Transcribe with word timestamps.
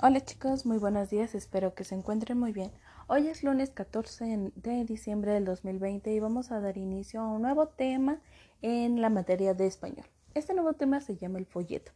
Hola 0.00 0.20
chicos, 0.20 0.64
muy 0.64 0.78
buenos 0.78 1.10
días, 1.10 1.34
espero 1.34 1.74
que 1.74 1.82
se 1.82 1.96
encuentren 1.96 2.38
muy 2.38 2.52
bien. 2.52 2.70
Hoy 3.08 3.26
es 3.26 3.42
lunes 3.42 3.70
14 3.70 4.52
de 4.54 4.84
diciembre 4.84 5.32
del 5.32 5.44
2020 5.44 6.12
y 6.12 6.20
vamos 6.20 6.52
a 6.52 6.60
dar 6.60 6.78
inicio 6.78 7.20
a 7.20 7.26
un 7.26 7.42
nuevo 7.42 7.66
tema 7.66 8.20
en 8.62 9.00
la 9.00 9.10
materia 9.10 9.54
de 9.54 9.66
español. 9.66 10.06
Este 10.34 10.54
nuevo 10.54 10.74
tema 10.74 11.00
se 11.00 11.16
llama 11.16 11.40
el 11.40 11.46
folleto. 11.46 11.90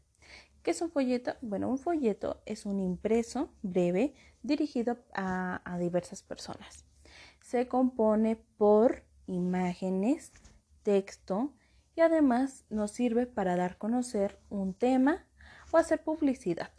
¿Qué 0.64 0.72
es 0.72 0.82
un 0.82 0.90
folleto? 0.90 1.34
Bueno, 1.42 1.68
un 1.68 1.78
folleto 1.78 2.42
es 2.44 2.66
un 2.66 2.80
impreso 2.80 3.52
breve 3.62 4.14
dirigido 4.42 4.98
a, 5.14 5.62
diversas 5.78 6.24
personas. 6.24 6.84
Se 7.40 7.68
compone 7.68 8.34
por 8.34 9.04
imágenes, 9.28 10.32
texto 10.82 11.52
y 11.94 12.00
además 12.00 12.64
nos 12.68 12.90
sirve 12.90 13.26
para 13.26 13.54
dar 13.54 13.70
a 13.70 13.78
conocer 13.78 14.40
un 14.50 14.74
tema 14.74 15.24
o 15.70 15.76
hacer 15.76 16.02
publicidad. 16.02 16.72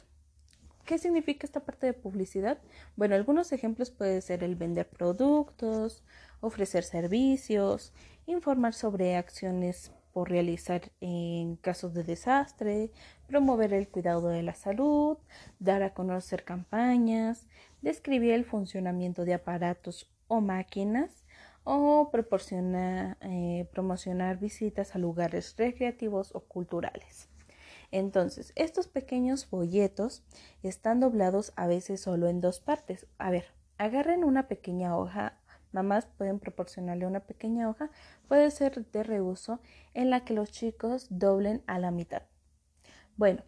¿Qué 0.85 0.97
significa 0.97 1.45
esta 1.45 1.61
parte 1.61 1.85
de 1.85 1.93
publicidad? 1.93 2.57
Bueno, 2.97 3.15
algunos 3.15 3.53
ejemplos 3.53 3.89
pueden 3.89 4.21
ser 4.21 4.43
el 4.43 4.55
vender 4.55 4.89
productos, 4.89 6.03
ofrecer 6.41 6.83
servicios, 6.83 7.93
informar 8.25 8.73
sobre 8.73 9.15
acciones 9.15 9.93
por 10.11 10.29
realizar 10.29 10.91
en 10.99 11.55
casos 11.55 11.93
de 11.93 12.03
desastre, 12.03 12.91
promover 13.27 13.73
el 13.73 13.87
cuidado 13.87 14.27
de 14.27 14.43
la 14.43 14.53
salud, 14.53 15.17
dar 15.59 15.83
a 15.83 15.93
conocer 15.93 16.43
campañas, 16.43 17.47
describir 17.81 18.33
el 18.33 18.43
funcionamiento 18.43 19.23
de 19.23 19.35
aparatos 19.35 20.11
o 20.27 20.41
máquinas 20.41 21.23
o 21.63 22.11
eh, 22.13 23.69
promocionar 23.71 24.37
visitas 24.37 24.95
a 24.95 24.99
lugares 24.99 25.55
recreativos 25.57 26.35
o 26.35 26.41
culturales. 26.41 27.29
Entonces, 27.93 28.53
estos 28.55 28.87
pequeños 28.87 29.45
folletos 29.45 30.23
están 30.63 30.99
doblados 30.99 31.53
a 31.55 31.67
veces 31.67 32.01
solo 32.01 32.27
en 32.27 32.41
dos 32.41 32.59
partes. 32.59 33.05
A 33.19 33.29
ver, 33.29 33.45
agarren 33.77 34.23
una 34.23 34.47
pequeña 34.47 34.97
hoja, 34.97 35.37
mamás 35.71 36.07
pueden 36.07 36.39
proporcionarle 36.39 37.05
una 37.05 37.19
pequeña 37.19 37.69
hoja, 37.69 37.91
puede 38.27 38.49
ser 38.49 38.83
de 38.83 39.03
reuso, 39.03 39.59
en 39.93 40.09
la 40.09 40.25
que 40.25 40.33
los 40.33 40.49
chicos 40.49 41.05
doblen 41.11 41.61
a 41.67 41.77
la 41.77 41.91
mitad. 41.91 42.23
Bueno, 43.15 43.43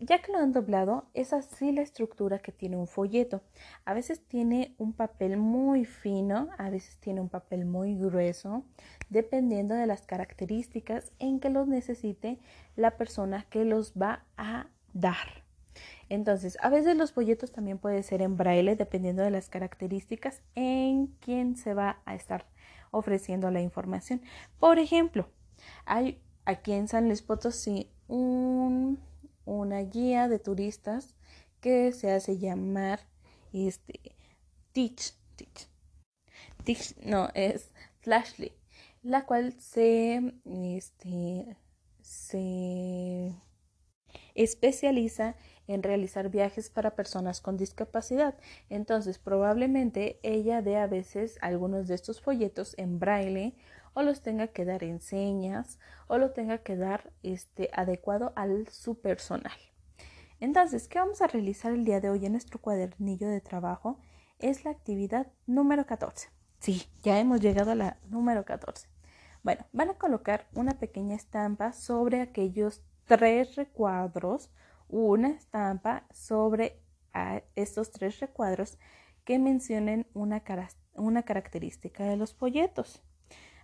ya 0.00 0.20
que 0.20 0.32
lo 0.32 0.38
han 0.38 0.52
doblado, 0.52 1.04
es 1.12 1.32
así 1.32 1.72
la 1.72 1.82
estructura 1.82 2.38
que 2.38 2.52
tiene 2.52 2.76
un 2.76 2.86
folleto. 2.86 3.42
A 3.84 3.92
veces 3.92 4.26
tiene 4.26 4.74
un 4.78 4.94
papel 4.94 5.36
muy 5.36 5.84
fino, 5.84 6.48
a 6.56 6.70
veces 6.70 6.96
tiene 6.96 7.20
un 7.20 7.28
papel 7.28 7.66
muy 7.66 7.94
grueso, 7.94 8.64
dependiendo 9.10 9.74
de 9.74 9.86
las 9.86 10.06
características 10.06 11.12
en 11.18 11.38
que 11.38 11.50
los 11.50 11.68
necesite 11.68 12.38
la 12.76 12.96
persona 12.96 13.46
que 13.50 13.64
los 13.66 13.92
va 13.92 14.24
a 14.38 14.68
dar. 14.94 15.44
Entonces, 16.08 16.56
a 16.62 16.70
veces 16.70 16.96
los 16.96 17.12
folletos 17.12 17.52
también 17.52 17.78
pueden 17.78 18.02
ser 18.02 18.22
en 18.22 18.36
braille, 18.36 18.76
dependiendo 18.76 19.22
de 19.22 19.30
las 19.30 19.48
características 19.48 20.42
en 20.54 21.08
quien 21.20 21.56
se 21.56 21.74
va 21.74 22.00
a 22.04 22.14
estar 22.14 22.46
ofreciendo 22.90 23.50
la 23.50 23.60
información. 23.60 24.22
Por 24.58 24.78
ejemplo, 24.78 25.28
hay 25.84 26.20
aquí 26.44 26.72
en 26.72 26.88
San 26.88 27.06
Luis 27.06 27.22
Potosí 27.22 27.90
un 28.08 28.98
una 29.50 29.80
guía 29.80 30.28
de 30.28 30.38
turistas 30.38 31.14
que 31.60 31.92
se 31.92 32.12
hace 32.12 32.38
llamar 32.38 33.00
este 33.52 34.00
Teach, 34.72 35.12
Teach, 35.36 35.68
Teach 36.64 36.96
no, 37.04 37.28
es 37.34 37.70
Flashly, 38.00 38.52
la 39.02 39.26
cual 39.26 39.54
se, 39.58 40.34
este, 40.44 41.56
se 42.00 43.34
especializa 44.34 45.34
en 45.66 45.82
realizar 45.82 46.30
viajes 46.30 46.70
para 46.70 46.94
personas 46.94 47.40
con 47.40 47.56
discapacidad. 47.56 48.36
Entonces, 48.68 49.18
probablemente 49.18 50.18
ella 50.22 50.62
dé 50.62 50.76
a 50.76 50.86
veces 50.86 51.38
algunos 51.40 51.88
de 51.88 51.94
estos 51.96 52.20
folletos 52.20 52.74
en 52.78 52.98
braille 52.98 53.54
o 53.94 54.02
los 54.02 54.22
tenga 54.22 54.48
que 54.48 54.64
dar 54.64 54.84
en 54.84 55.00
señas 55.00 55.78
o 56.06 56.18
lo 56.18 56.32
tenga 56.32 56.58
que 56.58 56.76
dar 56.76 57.12
este, 57.22 57.70
adecuado 57.72 58.32
al 58.36 58.68
su 58.68 59.00
personal. 59.00 59.52
Entonces, 60.40 60.88
¿qué 60.88 60.98
vamos 60.98 61.20
a 61.20 61.26
realizar 61.26 61.72
el 61.72 61.84
día 61.84 62.00
de 62.00 62.10
hoy 62.10 62.24
en 62.24 62.32
nuestro 62.32 62.60
cuadernillo 62.60 63.28
de 63.28 63.40
trabajo? 63.40 63.98
Es 64.38 64.64
la 64.64 64.70
actividad 64.70 65.26
número 65.46 65.86
14. 65.86 66.30
Sí, 66.60 66.86
ya 67.02 67.18
hemos 67.18 67.40
llegado 67.40 67.72
a 67.72 67.74
la 67.74 67.98
número 68.08 68.44
14. 68.44 68.88
Bueno, 69.42 69.66
van 69.72 69.90
a 69.90 69.94
colocar 69.94 70.48
una 70.54 70.78
pequeña 70.78 71.16
estampa 71.16 71.72
sobre 71.72 72.20
aquellos 72.20 72.82
tres 73.06 73.56
recuadros, 73.56 74.50
una 74.88 75.28
estampa 75.28 76.06
sobre 76.12 76.82
estos 77.54 77.90
tres 77.90 78.20
recuadros 78.20 78.78
que 79.24 79.38
mencionen 79.38 80.06
una, 80.14 80.42
una 80.94 81.22
característica 81.22 82.04
de 82.04 82.16
los 82.16 82.34
folletos. 82.34 83.02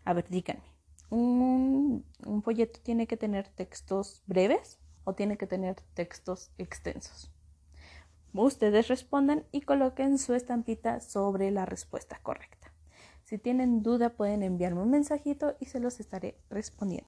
A 0.06 0.12
ver, 0.12 0.28
díganme, 0.28 0.62
¿un, 1.10 2.04
folleto 2.44 2.78
tiene 2.80 3.08
que 3.08 3.16
tener 3.16 3.48
textos 3.48 4.22
breves 4.26 4.78
o 5.02 5.14
tiene 5.14 5.36
que 5.36 5.48
tener 5.48 5.80
textos 5.94 6.52
extensos? 6.58 7.32
Ustedes 8.32 8.86
respondan 8.86 9.44
y 9.50 9.62
coloquen 9.62 10.18
su 10.18 10.34
estampita 10.34 11.00
sobre 11.00 11.50
la 11.50 11.66
respuesta 11.66 12.20
correcta. 12.22 12.72
Si 13.24 13.36
tienen 13.36 13.82
duda 13.82 14.10
pueden 14.10 14.44
enviarme 14.44 14.82
un 14.82 14.90
mensajito 14.90 15.56
y 15.58 15.66
se 15.66 15.80
los 15.80 15.98
estaré 15.98 16.38
respondiendo. 16.50 17.04